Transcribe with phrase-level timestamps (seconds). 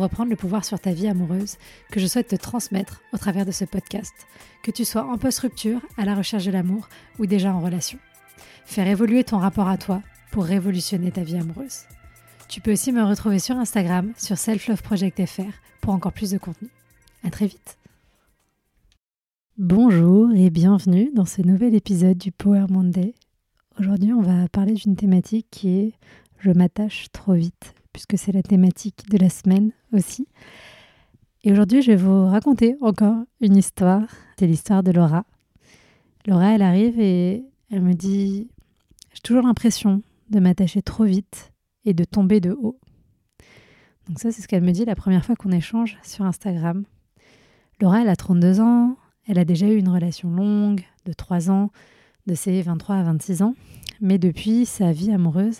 [0.00, 1.56] reprendre le pouvoir sur ta vie amoureuse
[1.90, 4.14] que je souhaite te transmettre au travers de ce podcast,
[4.62, 6.88] que tu sois en post-rupture, à la recherche de l'amour
[7.18, 7.98] ou déjà en relation.
[8.64, 11.82] Faire évoluer ton rapport à toi pour révolutionner ta vie amoureuse.
[12.48, 16.68] Tu peux aussi me retrouver sur Instagram, sur selfloveproject.fr pour encore plus de contenu.
[17.24, 17.78] À très vite.
[19.58, 23.14] Bonjour et bienvenue dans ce nouvel épisode du Power Monday.
[23.78, 25.92] Aujourd'hui, on va parler d'une thématique qui est
[26.38, 30.26] je m'attache trop vite puisque c'est la thématique de la semaine aussi.
[31.44, 34.06] Et aujourd'hui, je vais vous raconter encore une histoire.
[34.38, 35.24] C'est l'histoire de Laura.
[36.26, 38.48] Laura, elle arrive et elle me dit
[39.12, 41.52] J'ai toujours l'impression de m'attacher trop vite
[41.84, 42.78] et de tomber de haut.
[44.08, 46.84] Donc, ça, c'est ce qu'elle me dit la première fois qu'on échange sur Instagram.
[47.80, 48.96] Laura, elle a 32 ans.
[49.26, 51.70] Elle a déjà eu une relation longue de 3 ans,
[52.26, 53.54] de ses 23 à 26 ans.
[54.00, 55.58] Mais depuis sa vie amoureuse,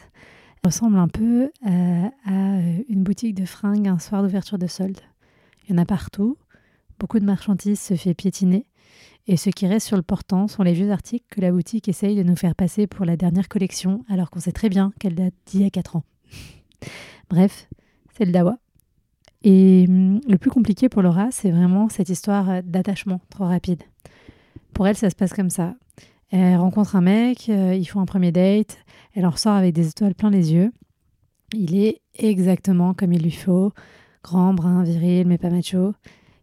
[0.64, 5.00] ressemble un peu euh, à une boutique de fringues un soir d'ouverture de solde.
[5.64, 6.36] Il y en a partout,
[7.00, 8.66] beaucoup de marchandises se fait piétiner,
[9.26, 12.16] et ce qui reste sur le portant sont les vieux articles que la boutique essaye
[12.16, 15.34] de nous faire passer pour la dernière collection, alors qu'on sait très bien qu'elle date
[15.46, 16.04] d'il y a 4 ans.
[17.30, 17.68] Bref,
[18.16, 18.58] c'est le dawa.
[19.42, 23.82] Et hum, le plus compliqué pour Laura, c'est vraiment cette histoire d'attachement trop rapide.
[24.74, 25.74] Pour elle, ça se passe comme ça.
[26.30, 28.78] Elle rencontre un mec, euh, ils font un premier date,
[29.14, 30.72] elle en ressort avec des étoiles plein les yeux.
[31.54, 33.72] Il est exactement comme il lui faut,
[34.22, 35.94] grand, brun, viril, mais pas macho.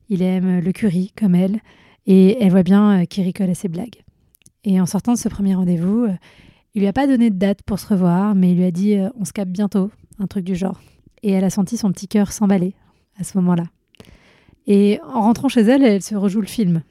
[0.10, 1.60] Il aime le curry comme elle,
[2.06, 4.04] et elle voit bien euh, qu'il rigole à ses blagues.
[4.64, 6.16] Et en sortant de ce premier rendez-vous, euh,
[6.76, 8.98] il lui a pas donné de date pour se revoir, mais il lui a dit
[9.20, 10.80] on se capte bientôt, un truc du genre.
[11.24, 12.74] Et elle a senti son petit cœur s'emballer
[13.20, 13.64] à ce moment-là.
[14.68, 16.84] Et en rentrant chez elle, elle se rejoue le film.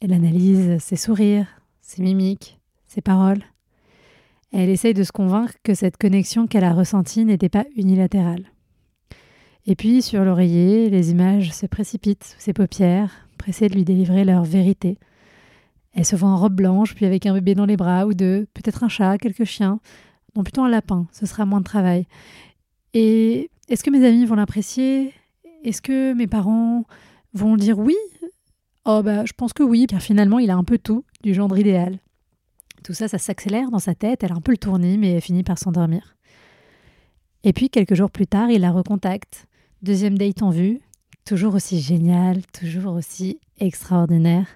[0.00, 1.46] Elle analyse ses sourires,
[1.80, 3.42] ses mimiques, ses paroles.
[4.58, 8.50] Elle essaye de se convaincre que cette connexion qu'elle a ressentie n'était pas unilatérale.
[9.66, 14.24] Et puis, sur l'oreiller, les images se précipitent sous ses paupières, pressées de lui délivrer
[14.24, 14.96] leur vérité.
[15.92, 18.46] Elle se voit en robe blanche, puis avec un bébé dans les bras, ou deux,
[18.54, 19.78] peut-être un chat, quelques chiens,
[20.34, 22.06] non plutôt un lapin, ce sera moins de travail.
[22.94, 25.12] Et est-ce que mes amis vont l'apprécier?
[25.64, 26.86] Est-ce que mes parents
[27.34, 27.96] vont dire oui?
[28.86, 31.58] Oh bah je pense que oui, car finalement il a un peu tout du gendre
[31.58, 31.98] idéal.
[32.82, 35.20] Tout ça, ça s'accélère dans sa tête, elle a un peu le tournis, mais elle
[35.20, 36.16] finit par s'endormir.
[37.44, 39.46] Et puis quelques jours plus tard, il la recontacte.
[39.82, 40.80] Deuxième date en vue,
[41.24, 44.46] toujours aussi génial, toujours aussi extraordinaire.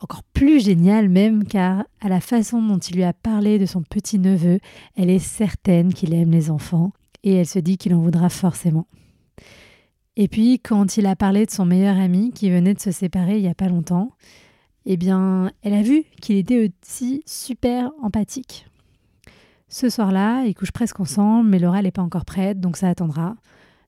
[0.00, 3.82] Encore plus génial même car à la façon dont il lui a parlé de son
[3.82, 4.60] petit neveu,
[4.96, 6.92] elle est certaine qu'il aime les enfants
[7.24, 8.86] et elle se dit qu'il en voudra forcément.
[10.16, 13.36] Et puis, quand il a parlé de son meilleur ami qui venait de se séparer
[13.36, 14.10] il n'y a pas longtemps,
[14.90, 18.66] eh bien, elle a vu qu'il était aussi super empathique.
[19.68, 23.36] Ce soir-là, ils couchent presque ensemble, mais Laura n'est pas encore prête, donc ça attendra.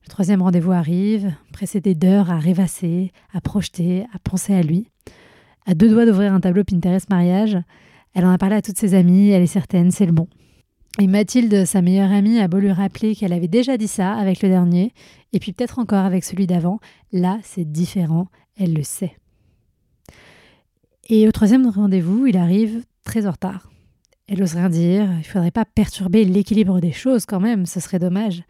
[0.03, 4.89] Le troisième rendez-vous arrive, précédé d'heures à rêvasser, à projeter, à penser à lui.
[5.65, 7.57] À deux doigts d'ouvrir un tableau Pinterest mariage,
[8.13, 10.27] elle en a parlé à toutes ses amies, elle est certaine, c'est le bon.
[10.99, 14.43] Et Mathilde, sa meilleure amie, a beau lui rappeler qu'elle avait déjà dit ça avec
[14.43, 14.93] le dernier,
[15.33, 16.79] et puis peut-être encore avec celui d'avant,
[17.11, 19.15] là c'est différent, elle le sait.
[21.13, 23.69] Et au troisième rendez-vous, il arrive très en retard.
[24.29, 27.81] Elle n'ose rien dire, il ne faudrait pas perturber l'équilibre des choses quand même, ce
[27.81, 28.43] serait dommage.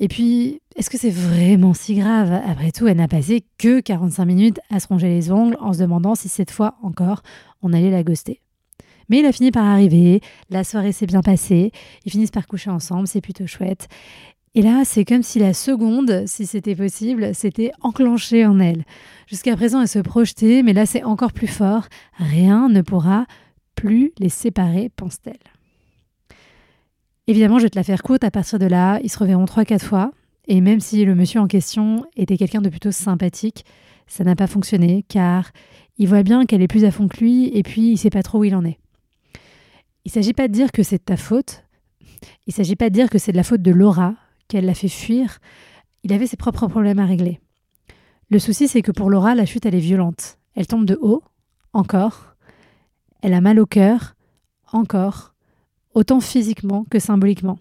[0.00, 2.32] Et puis, est-ce que c'est vraiment si grave?
[2.48, 5.78] Après tout, elle n'a passé que 45 minutes à se ronger les ongles en se
[5.78, 7.22] demandant si cette fois encore
[7.62, 8.40] on allait la ghoster.
[9.08, 11.70] Mais il a fini par arriver, la soirée s'est bien passée,
[12.04, 13.86] ils finissent par coucher ensemble, c'est plutôt chouette.
[14.56, 18.84] Et là, c'est comme si la seconde, si c'était possible, s'était enclenchée en elle.
[19.26, 21.86] Jusqu'à présent, elle se projetait, mais là, c'est encore plus fort.
[22.18, 23.26] Rien ne pourra
[23.74, 25.36] plus les séparer, pense-t-elle.
[27.26, 28.22] Évidemment, je vais te la faire courte.
[28.22, 30.12] À partir de là, ils se reverront trois, quatre fois.
[30.46, 33.64] Et même si le monsieur en question était quelqu'un de plutôt sympathique,
[34.06, 35.50] ça n'a pas fonctionné car
[35.96, 38.22] il voit bien qu'elle est plus à fond que lui et puis il sait pas
[38.22, 38.78] trop où il en est.
[40.04, 41.64] Il ne s'agit pas de dire que c'est de ta faute.
[42.46, 44.14] Il ne s'agit pas de dire que c'est de la faute de Laura,
[44.48, 45.38] qu'elle l'a fait fuir.
[46.02, 47.40] Il avait ses propres problèmes à régler.
[48.30, 50.38] Le souci, c'est que pour Laura, la chute, elle est violente.
[50.54, 51.22] Elle tombe de haut,
[51.72, 52.34] encore.
[53.22, 54.14] Elle a mal au cœur,
[54.72, 55.34] encore.
[55.94, 57.58] Autant physiquement que symboliquement.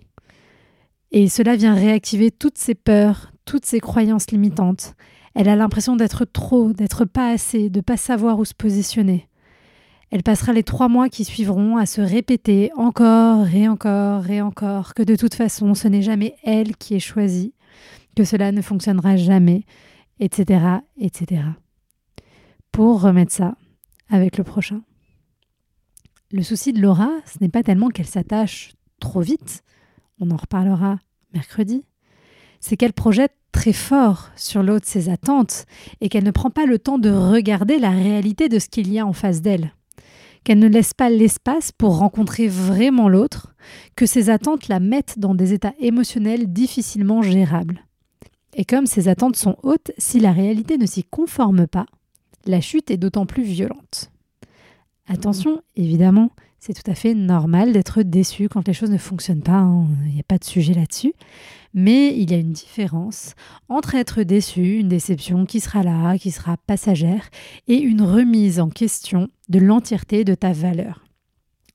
[1.12, 4.96] Et cela vient réactiver toutes ses peurs, toutes ses croyances limitantes.
[5.36, 9.28] Elle a l'impression d'être trop, d'être pas assez, de pas savoir où se positionner.
[10.14, 14.94] Elle passera les trois mois qui suivront à se répéter encore et encore et encore
[14.94, 17.56] que de toute façon ce n'est jamais elle qui est choisie,
[18.16, 19.64] que cela ne fonctionnera jamais,
[20.20, 20.66] etc.,
[21.00, 21.42] etc.
[22.72, 23.56] Pour remettre ça
[24.08, 24.84] avec le prochain.
[26.32, 29.64] Le souci de Laura, ce n'est pas tellement qu'elle s'attache trop vite,
[30.20, 31.00] on en reparlera
[31.34, 31.86] mercredi,
[32.60, 35.66] c'est qu'elle projette très fort sur l'autre ses attentes
[36.02, 39.00] et qu'elle ne prend pas le temps de regarder la réalité de ce qu'il y
[39.00, 39.74] a en face d'elle
[40.44, 43.56] qu'elle ne laisse pas l'espace pour rencontrer vraiment l'autre,
[43.96, 47.86] que ses attentes la mettent dans des états émotionnels difficilement gérables.
[48.56, 51.86] Et comme ces attentes sont hautes, si la réalité ne s'y conforme pas,
[52.46, 54.12] la chute est d'autant plus violente.
[55.08, 56.32] Attention, évidemment,
[56.66, 59.86] c'est tout à fait normal d'être déçu quand les choses ne fonctionnent pas, hein.
[60.06, 61.14] il n'y a pas de sujet là-dessus.
[61.74, 63.34] Mais il y a une différence
[63.68, 67.30] entre être déçu, une déception qui sera là, qui sera passagère,
[67.68, 71.04] et une remise en question de l'entièreté de ta valeur.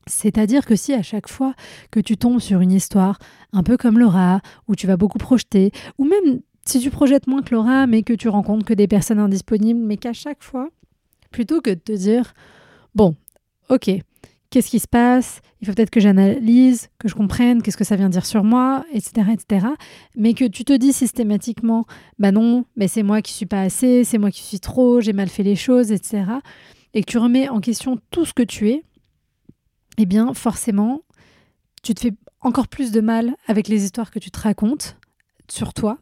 [0.07, 1.53] C'est-à-dire que si à chaque fois
[1.91, 3.19] que tu tombes sur une histoire
[3.53, 7.43] un peu comme Laura, où tu vas beaucoup projeter, ou même si tu projettes moins
[7.43, 10.67] que Laura, mais que tu rencontres que des personnes indisponibles, mais qu'à chaque fois,
[11.29, 12.33] plutôt que de te dire,
[12.95, 13.15] bon,
[13.69, 13.91] ok,
[14.49, 17.95] qu'est-ce qui se passe, il faut peut-être que j'analyse, que je comprenne, qu'est-ce que ça
[17.95, 19.67] vient dire sur moi, etc., etc.
[20.15, 21.85] Mais que tu te dis systématiquement,
[22.17, 25.13] bah non, mais c'est moi qui suis pas assez, c'est moi qui suis trop, j'ai
[25.13, 26.23] mal fait les choses, etc.
[26.93, 28.83] Et que tu remets en question tout ce que tu es,
[29.97, 31.01] eh bien forcément,
[31.83, 34.97] tu te fais encore plus de mal avec les histoires que tu te racontes
[35.49, 35.97] sur toi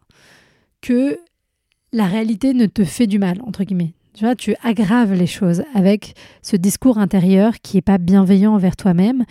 [0.81, 1.19] que
[1.91, 3.93] la réalité ne te fait du mal, entre guillemets.
[4.17, 8.75] Tu vois, tu aggraves les choses avec ce discours intérieur qui n'est pas bienveillant envers
[8.75, 9.25] toi-même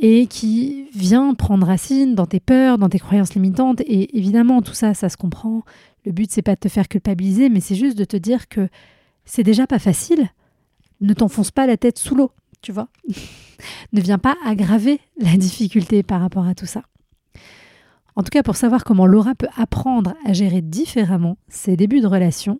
[0.00, 3.82] et qui vient prendre racine dans tes peurs, dans tes croyances limitantes.
[3.82, 5.62] Et évidemment, tout ça, ça se comprend.
[6.04, 8.68] Le but, c'est pas de te faire culpabiliser, mais c'est juste de te dire que
[9.24, 10.28] c'est déjà pas facile.
[11.00, 12.32] Ne t'enfonce pas la tête sous l'eau,
[12.62, 12.88] tu vois.
[13.92, 16.82] ne viens pas aggraver la difficulté par rapport à tout ça.
[18.16, 22.08] En tout cas, pour savoir comment Laura peut apprendre à gérer différemment ses débuts de
[22.08, 22.58] relation,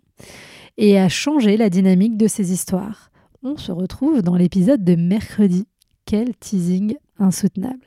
[0.77, 3.11] et à changer la dynamique de ces histoires.
[3.43, 5.65] On se retrouve dans l'épisode de mercredi.
[6.05, 7.85] Quel teasing insoutenable.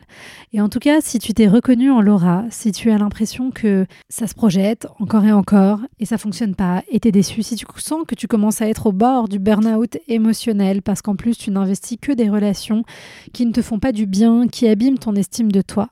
[0.53, 3.87] Et en tout cas, si tu t'es reconnu en Laura, si tu as l'impression que
[4.09, 7.65] ça se projette encore et encore et ça fonctionne pas et t'es déçu, si tu
[7.77, 11.51] sens que tu commences à être au bord du burn-out émotionnel parce qu'en plus tu
[11.51, 12.85] n'investis que des relations
[13.33, 15.91] qui ne te font pas du bien, qui abîment ton estime de toi,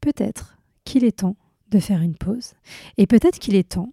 [0.00, 1.36] peut-être qu'il est temps
[1.70, 2.52] de faire une pause
[2.98, 3.90] et peut-être qu'il est temps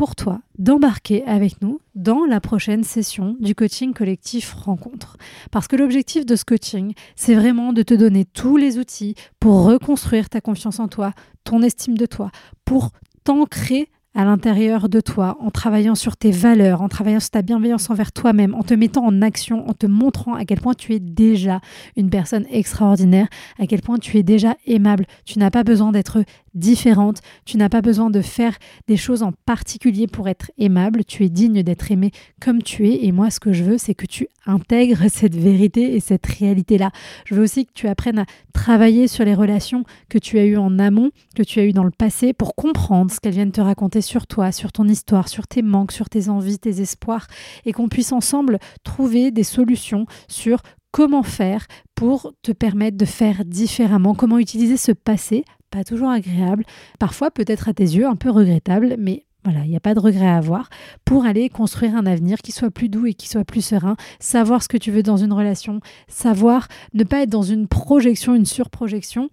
[0.00, 5.18] pour toi d'embarquer avec nous dans la prochaine session du coaching collectif rencontre.
[5.50, 9.62] Parce que l'objectif de ce coaching, c'est vraiment de te donner tous les outils pour
[9.62, 11.12] reconstruire ta confiance en toi,
[11.44, 12.30] ton estime de toi,
[12.64, 12.92] pour
[13.24, 17.90] t'ancrer à l'intérieur de toi, en travaillant sur tes valeurs, en travaillant sur ta bienveillance
[17.90, 20.98] envers toi-même, en te mettant en action, en te montrant à quel point tu es
[20.98, 21.60] déjà
[21.96, 25.06] une personne extraordinaire, à quel point tu es déjà aimable.
[25.26, 26.24] Tu n'as pas besoin d'être
[26.54, 28.56] différente, tu n'as pas besoin de faire
[28.88, 32.10] des choses en particulier pour être aimable, tu es digne d'être aimé
[32.40, 33.04] comme tu es.
[33.04, 36.90] Et moi ce que je veux c'est que tu intègres cette vérité et cette réalité-là.
[37.24, 40.56] Je veux aussi que tu apprennes à travailler sur les relations que tu as eues
[40.56, 43.60] en amont, que tu as eues dans le passé pour comprendre ce qu'elles viennent te
[43.60, 47.26] raconter sur toi, sur ton histoire, sur tes manques, sur tes envies, tes espoirs,
[47.64, 50.60] et qu'on puisse ensemble trouver des solutions sur
[50.92, 56.64] comment faire pour te permettre de faire différemment, comment utiliser ce passé, pas toujours agréable,
[56.98, 60.00] parfois peut-être à tes yeux un peu regrettable, mais voilà, il n'y a pas de
[60.00, 60.68] regret à avoir
[61.04, 64.62] pour aller construire un avenir qui soit plus doux et qui soit plus serein, savoir
[64.62, 68.44] ce que tu veux dans une relation, savoir ne pas être dans une projection, une
[68.44, 69.30] surprojection,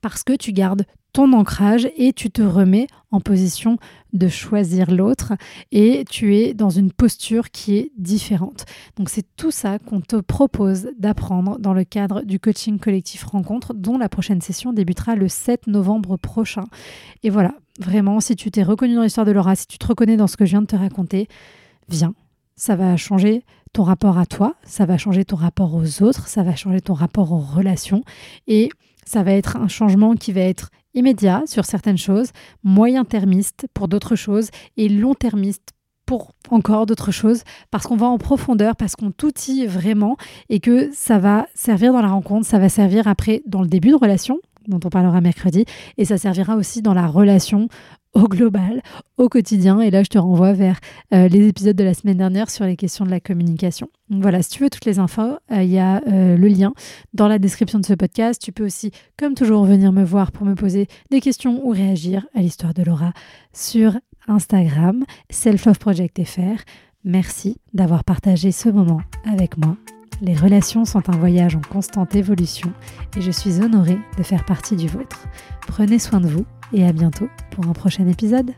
[0.00, 3.78] parce que tu gardes ton ancrage et tu te remets en position
[4.12, 5.32] de choisir l'autre
[5.72, 8.66] et tu es dans une posture qui est différente.
[8.98, 13.72] Donc c'est tout ça qu'on te propose d'apprendre dans le cadre du coaching collectif rencontre
[13.72, 16.64] dont la prochaine session débutera le 7 novembre prochain.
[17.22, 20.18] Et voilà, vraiment, si tu t'es reconnu dans l'histoire de Laura, si tu te reconnais
[20.18, 21.28] dans ce que je viens de te raconter,
[21.88, 22.12] viens.
[22.56, 23.42] Ça va changer
[23.72, 26.92] ton rapport à toi, ça va changer ton rapport aux autres, ça va changer ton
[26.92, 28.02] rapport aux relations
[28.46, 28.68] et
[29.06, 32.30] ça va être un changement qui va être immédiat sur certaines choses,
[32.64, 35.70] moyen-termiste pour d'autres choses et long-termiste
[36.06, 40.16] pour encore d'autres choses, parce qu'on va en profondeur, parce qu'on t'outille vraiment
[40.48, 43.90] et que ça va servir dans la rencontre, ça va servir après dans le début
[43.90, 44.38] de relation,
[44.68, 45.64] dont on parlera mercredi,
[45.98, 47.68] et ça servira aussi dans la relation
[48.16, 48.82] au global,
[49.18, 49.80] au quotidien.
[49.80, 50.80] Et là, je te renvoie vers
[51.12, 53.88] euh, les épisodes de la semaine dernière sur les questions de la communication.
[54.08, 56.72] Voilà, si tu veux toutes les infos, euh, il y a euh, le lien
[57.12, 58.40] dans la description de ce podcast.
[58.40, 62.26] Tu peux aussi, comme toujours, venir me voir pour me poser des questions ou réagir
[62.34, 63.12] à l'histoire de Laura
[63.52, 63.92] sur
[64.28, 66.62] Instagram, selfloveproject.fr.
[67.04, 69.76] Merci d'avoir partagé ce moment avec moi.
[70.22, 72.72] Les relations sont un voyage en constante évolution
[73.16, 75.26] et je suis honorée de faire partie du vôtre.
[75.66, 78.52] Prenez soin de vous et à bientôt pour un prochain épisode.